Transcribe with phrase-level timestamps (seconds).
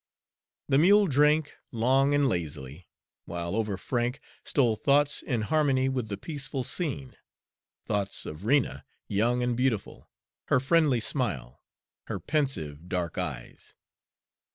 [0.67, 2.87] The mule drank long and lazily,
[3.25, 7.13] while over Frank stole thoughts in harmony with the peaceful scene,
[7.85, 10.09] thoughts of Rena, young and beautiful,
[10.47, 11.61] her friendly smile,
[12.07, 13.75] her pensive dark eyes.